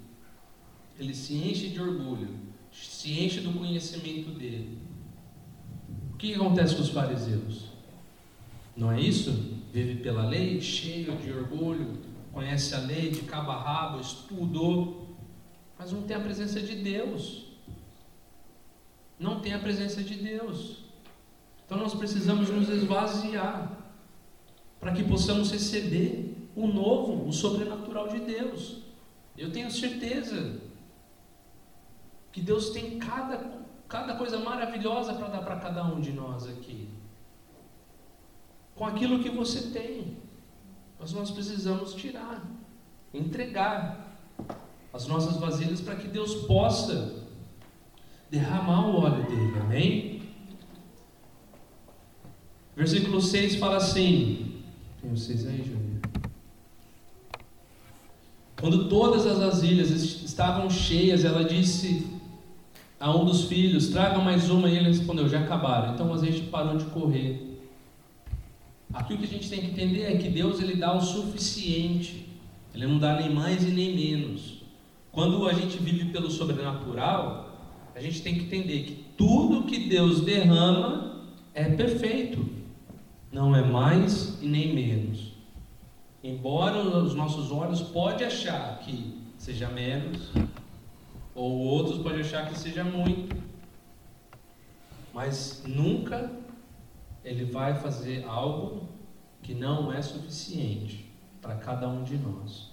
[0.98, 2.28] Ele se enche de orgulho,
[2.70, 4.78] se enche do conhecimento dele.
[6.12, 7.72] O que acontece com os fariseus?
[8.76, 9.58] Não é isso?
[9.72, 11.98] Vive pela lei, cheio de orgulho,
[12.32, 15.16] conhece a lei de cabo a rabo, estudou,
[15.78, 17.52] mas não tem a presença de Deus.
[19.18, 20.84] Não tem a presença de Deus.
[21.64, 23.70] Então nós precisamos nos esvaziar
[24.80, 28.82] para que possamos receber o novo, o sobrenatural de Deus.
[29.36, 30.60] Eu tenho certeza
[32.30, 36.88] que Deus tem cada, cada coisa maravilhosa para dar para cada um de nós aqui.
[38.74, 40.21] Com aquilo que você tem.
[41.02, 42.40] Mas nós precisamos tirar,
[43.12, 44.16] entregar
[44.92, 47.24] as nossas vasilhas para que Deus possa
[48.30, 49.58] derramar o óleo dele.
[49.60, 50.22] Amém?
[52.76, 54.62] Versículo 6 fala assim:
[55.00, 56.02] Tem vocês aí, Júnior?
[58.60, 62.06] Quando todas as vasilhas estavam cheias, ela disse
[63.00, 64.70] a um dos filhos: Traga mais uma.
[64.70, 65.94] E ele respondeu: Já acabaram.
[65.94, 67.51] Então o azeite parou de correr.
[68.92, 72.28] Aqui o que a gente tem que entender é que Deus ele dá o suficiente,
[72.74, 74.62] ele não dá nem mais e nem menos.
[75.10, 77.58] Quando a gente vive pelo sobrenatural,
[77.94, 81.22] a gente tem que entender que tudo que Deus derrama
[81.54, 82.46] é perfeito,
[83.32, 85.32] não é mais e nem menos.
[86.22, 90.30] Embora os nossos olhos podem achar que seja menos,
[91.34, 93.34] ou outros podem achar que seja muito,
[95.14, 96.30] mas nunca
[97.24, 98.88] ele vai fazer algo
[99.42, 102.70] que não é suficiente para cada um de nós.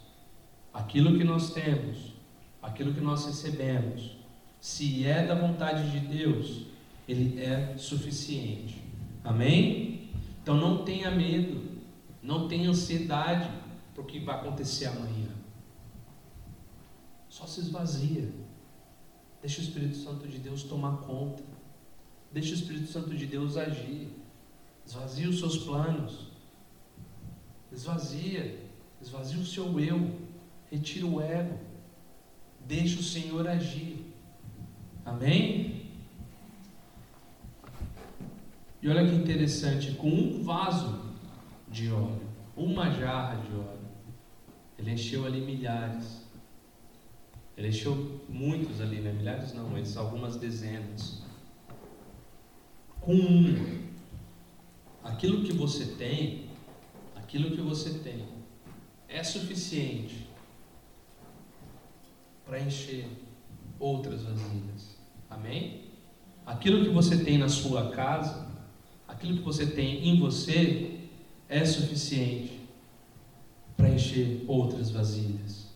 [0.73, 2.13] Aquilo que nós temos,
[2.62, 4.17] aquilo que nós recebemos,
[4.59, 6.67] se é da vontade de Deus,
[7.07, 8.81] ele é suficiente.
[9.23, 10.09] Amém?
[10.41, 11.79] Então não tenha medo,
[12.21, 13.49] não tenha ansiedade
[13.95, 15.29] por que vai acontecer amanhã.
[17.27, 18.29] Só se esvazia.
[19.41, 21.43] Deixa o Espírito Santo de Deus tomar conta.
[22.31, 24.18] Deixa o Espírito Santo de Deus agir.
[24.89, 26.32] Esvazia os seus planos.
[27.71, 28.58] Esvazia.
[28.99, 30.15] Esvazia o seu eu.
[30.71, 31.60] Retira o ego.
[32.65, 34.04] Deixa o Senhor agir.
[35.06, 35.91] Amém?
[38.82, 40.99] E olha que interessante, com um vaso
[41.67, 43.88] de óleo, uma jarra de óleo,
[44.75, 46.25] ele encheu ali milhares.
[47.56, 49.13] Ele encheu muitos ali, né?
[49.13, 51.21] Milhares não, mas algumas dezenas.
[52.99, 53.88] Com um
[55.10, 56.45] aquilo que você tem,
[57.15, 58.26] aquilo que você tem,
[59.08, 60.28] é suficiente
[62.46, 63.08] para encher
[63.79, 64.98] outras vasilhas.
[65.29, 65.90] Amém?
[66.46, 68.48] Aquilo que você tem na sua casa,
[69.08, 71.00] aquilo que você tem em você,
[71.48, 72.60] é suficiente
[73.75, 75.69] para encher outras vasilhas.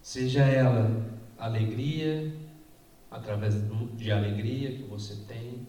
[0.00, 2.34] Seja ela alegria,
[3.10, 3.54] através
[3.96, 5.66] de alegria que você tem,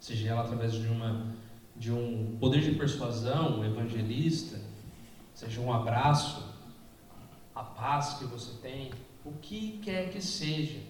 [0.00, 1.34] seja ela através de, uma,
[1.76, 4.60] de um poder de persuasão, evangelista,
[5.34, 6.46] seja um abraço,
[7.54, 8.90] a paz que você tem,
[9.24, 10.80] o que quer que seja.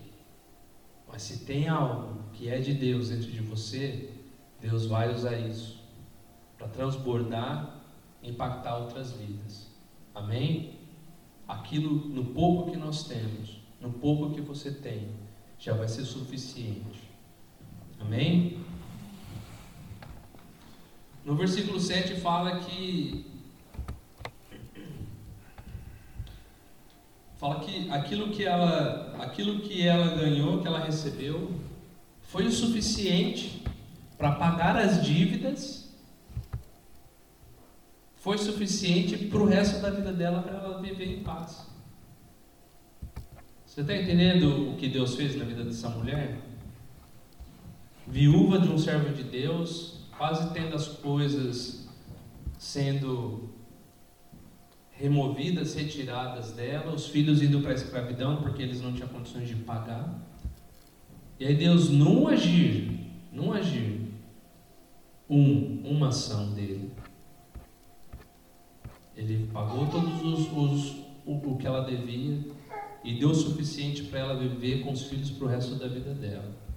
[1.07, 4.13] Mas se tem algo que é de Deus dentro de você,
[4.61, 5.83] Deus vai usar isso
[6.57, 7.81] para transbordar
[8.23, 9.69] e impactar outras vidas.
[10.15, 10.79] Amém?
[11.49, 15.09] aquilo no pouco que nós temos, no pouco que você tem,
[15.59, 17.11] já vai ser suficiente.
[17.99, 18.59] Amém?
[21.29, 23.27] No versículo 7 fala que
[27.37, 31.53] fala que aquilo que ela aquilo que ela ganhou, que ela recebeu,
[32.23, 33.63] foi o suficiente
[34.17, 35.93] para pagar as dívidas,
[38.17, 41.67] foi suficiente para o resto da vida dela para ela viver em paz.
[43.67, 46.39] Você está entendendo o que Deus fez na vida dessa mulher?
[48.07, 51.89] Viúva de um servo de Deus, quase tendo as coisas
[52.59, 53.51] sendo
[54.91, 59.55] removidas, retiradas dela, os filhos indo para a escravidão porque eles não tinham condições de
[59.55, 60.21] pagar.
[61.39, 64.09] E aí Deus, num agir, num agir,
[65.31, 66.91] um, uma ação dele,
[69.17, 72.41] ele pagou todos os, os o, o que ela devia
[73.05, 76.13] e deu o suficiente para ela viver com os filhos para o resto da vida
[76.13, 76.68] dela.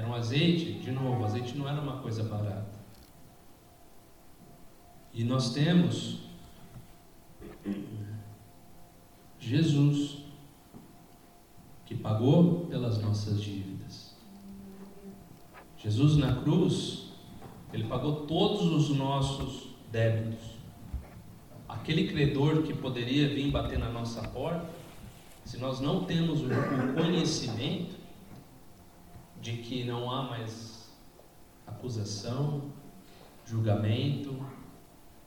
[0.00, 2.72] Era um azeite, de novo, azeite não era uma coisa barata.
[5.12, 6.20] E nós temos
[9.38, 10.22] Jesus,
[11.84, 14.16] que pagou pelas nossas dívidas.
[15.76, 17.10] Jesus na cruz,
[17.70, 20.56] ele pagou todos os nossos débitos.
[21.68, 24.66] Aquele credor que poderia vir bater na nossa porta,
[25.44, 27.99] se nós não temos o conhecimento
[29.40, 30.90] de que não há mais
[31.66, 32.72] acusação,
[33.46, 34.44] julgamento,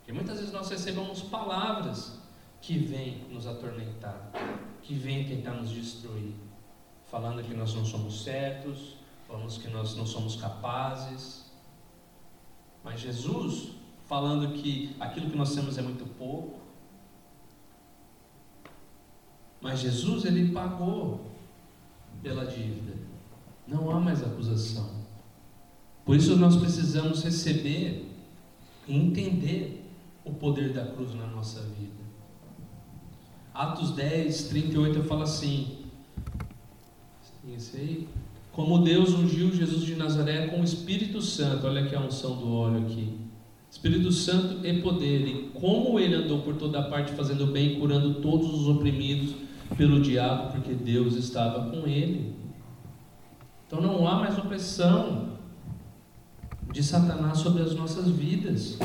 [0.04, 2.20] que muitas vezes nós recebemos palavras
[2.62, 4.32] que vêm nos atormentar,
[4.82, 6.36] que vêm tentar nos destruir,
[7.06, 8.98] falando que nós não somos certos,
[9.28, 11.52] falando que nós não somos capazes.
[12.84, 13.72] Mas Jesus,
[14.06, 16.62] falando que aquilo que nós temos é muito pouco,
[19.60, 21.32] mas Jesus, ele pagou
[22.22, 23.13] pela dívida.
[23.68, 25.04] Não há mais acusação.
[26.06, 28.10] Por isso nós precisamos receber
[28.88, 29.86] e entender
[30.26, 32.04] o poder da cruz na nossa vida.
[33.54, 35.78] Atos 10, 38 fala assim:
[37.76, 38.08] aí,
[38.52, 42.52] como Deus ungiu Jesus de Nazaré com o Espírito Santo, olha aqui a unção do
[42.52, 43.18] óleo aqui.
[43.70, 48.54] Espírito Santo e poder, e como ele andou por toda parte fazendo bem, curando todos
[48.54, 49.34] os oprimidos
[49.76, 52.36] pelo diabo, porque Deus estava com ele.
[53.74, 55.36] Então não há mais opressão
[56.72, 58.78] de Satanás sobre as nossas vidas.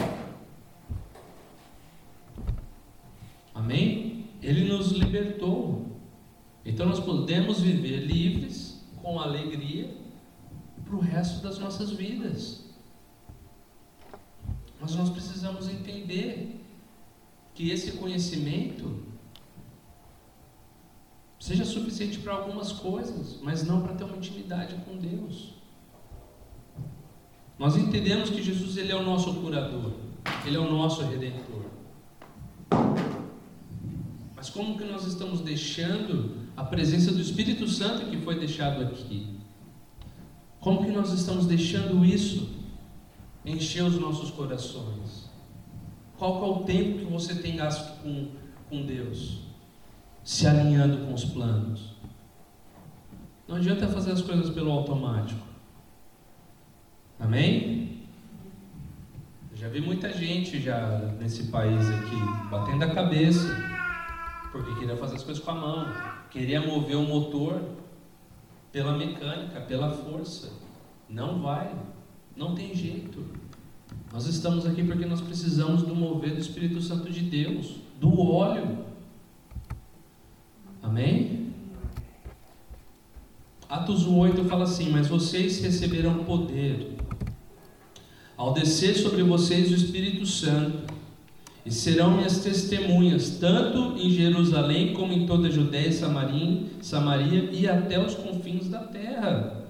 [3.55, 4.25] Amém?
[4.41, 5.95] Ele nos libertou.
[6.65, 9.95] Então nós podemos viver livres, com alegria,
[10.83, 12.65] para o resto das nossas vidas.
[14.81, 16.65] Mas nós precisamos entender
[17.55, 19.03] que esse conhecimento
[21.39, 25.55] seja suficiente para algumas coisas, mas não para ter uma intimidade com Deus.
[27.59, 29.93] Nós entendemos que Jesus ele é o nosso curador,
[30.45, 31.65] ele é o nosso redentor.
[34.37, 39.39] Mas como que nós estamos deixando a presença do Espírito Santo que foi deixado aqui?
[40.61, 42.49] Como que nós estamos deixando isso
[43.45, 45.29] encher os nossos corações?
[46.17, 48.29] Qual é o tempo que você tem gasto com,
[48.69, 49.48] com Deus?
[50.29, 51.95] Se alinhando com os planos.
[53.49, 55.41] Não adianta fazer as coisas pelo automático.
[57.19, 58.03] Amém?
[59.55, 63.49] já vi muita gente já nesse país aqui batendo a cabeça
[64.53, 65.87] porque queria fazer as coisas com a mão,
[66.31, 67.63] queria mover o motor
[68.71, 70.53] pela mecânica, pela força.
[71.09, 71.75] Não vai,
[72.37, 73.25] não tem jeito.
[74.13, 78.88] Nós estamos aqui porque nós precisamos do mover do Espírito Santo de Deus, do óleo.
[80.89, 81.53] Amém?
[83.69, 86.97] Atos 8 fala assim: Mas vocês receberão poder
[88.35, 90.95] ao descer sobre vocês o Espírito Santo
[91.67, 97.51] e serão minhas testemunhas, tanto em Jerusalém como em toda a Judéia e Samaria, Samaria
[97.53, 99.67] e até os confins da terra.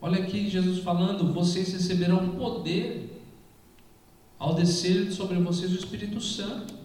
[0.00, 3.22] Olha aqui Jesus falando: vocês receberão poder
[4.38, 6.80] ao descer sobre vocês o Espírito Santo.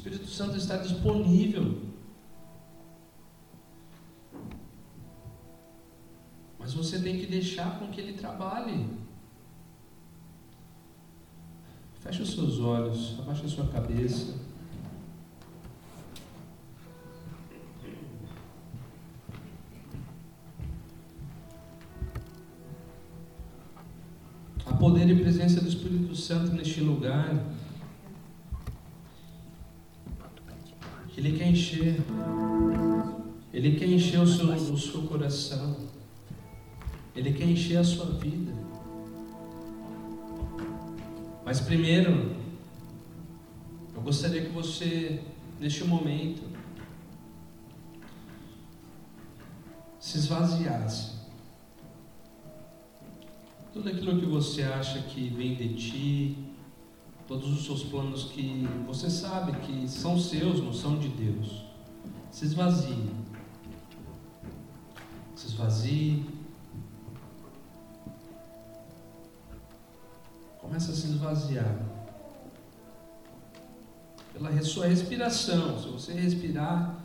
[0.00, 1.78] Espírito Santo está disponível.
[6.58, 8.88] Mas você tem que deixar com que ele trabalhe.
[11.96, 14.36] Feche os seus olhos, abaixe a sua cabeça.
[24.64, 27.59] A poder e presença do Espírito Santo neste lugar.
[31.20, 31.96] Ele quer encher.
[33.52, 35.76] Ele quer encher o seu, o seu coração.
[37.14, 38.50] Ele quer encher a sua vida.
[41.44, 42.34] Mas primeiro,
[43.94, 45.20] eu gostaria que você,
[45.60, 46.40] neste momento,
[49.98, 51.16] se esvaziasse.
[53.74, 56.49] Tudo aquilo que você acha que vem de ti,
[57.30, 61.64] todos os seus planos que você sabe que são seus, não são de Deus.
[62.28, 63.08] Se esvazie.
[65.36, 66.26] Se esvazie.
[70.58, 71.78] Começa a se esvaziar.
[74.32, 75.80] Pela sua respiração.
[75.80, 76.98] Se você respirar,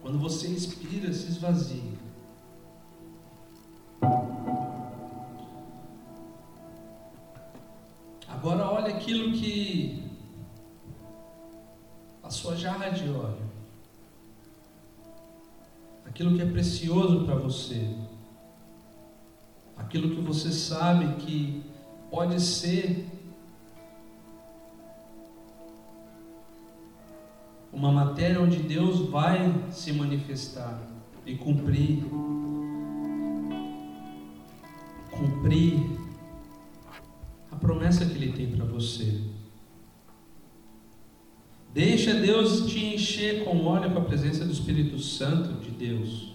[0.00, 1.92] quando você inspira, se esvazie.
[9.10, 10.04] Aquilo que
[12.22, 13.42] a sua jarra de óleo,
[16.06, 17.92] aquilo que é precioso para você,
[19.76, 21.60] aquilo que você sabe que
[22.08, 23.04] pode ser
[27.72, 30.80] uma matéria onde Deus vai se manifestar
[31.26, 32.04] e cumprir
[35.10, 36.09] cumprir
[37.60, 39.20] promessa que Ele tem para você.
[41.72, 46.34] Deixa Deus te encher com óleo com a presença do Espírito Santo de Deus.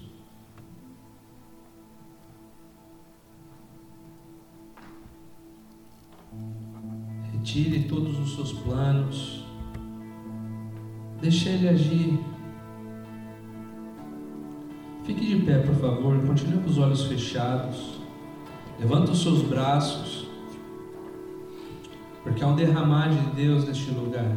[7.34, 9.44] Retire todos os seus planos.
[11.22, 12.20] Deixe Ele agir.
[15.04, 16.18] Fique de pé, por favor.
[16.26, 18.00] Continue com os olhos fechados.
[18.80, 20.25] Levanta os seus braços.
[22.26, 24.36] Porque há um derramar de Deus neste lugar.